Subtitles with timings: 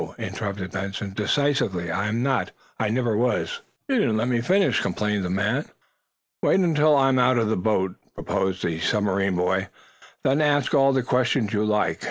[0.17, 1.91] interrupted Benson, decisively.
[1.91, 2.49] "I am not.
[2.79, 5.65] I never was." "You didn't let me finish," complained the man.
[6.41, 9.67] "Wait until I'm out of the boat," proposed the submarine boy.
[10.23, 11.99] "Then ask all the questions you like.